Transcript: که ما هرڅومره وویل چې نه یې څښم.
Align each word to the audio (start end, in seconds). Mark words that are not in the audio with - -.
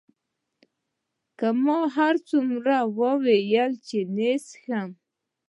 که 1.37 1.47
ما 1.63 1.79
هرڅومره 1.97 2.77
وویل 2.99 3.71
چې 3.87 3.99
نه 4.15 4.25
یې 4.29 4.35
څښم. 4.47 4.89